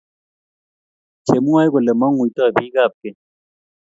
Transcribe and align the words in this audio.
Chemwoe 1.25 1.71
kole 1.71 1.91
mangutoi 1.99 2.53
biekap 2.55 2.91
keny 3.01 3.17